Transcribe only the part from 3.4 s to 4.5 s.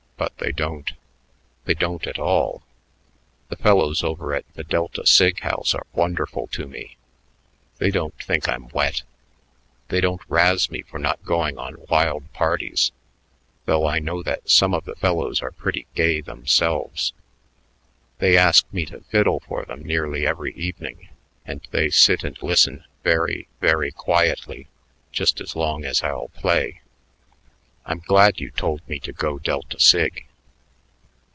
The fellows over at